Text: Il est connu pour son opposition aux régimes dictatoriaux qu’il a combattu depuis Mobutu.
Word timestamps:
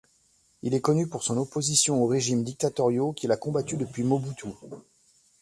Il 0.63 0.73
est 0.73 0.81
connu 0.81 1.05
pour 1.07 1.21
son 1.21 1.37
opposition 1.37 2.01
aux 2.03 2.07
régimes 2.07 2.43
dictatoriaux 2.43 3.13
qu’il 3.13 3.31
a 3.31 3.37
combattu 3.37 3.77
depuis 3.77 4.01
Mobutu. 4.01 4.47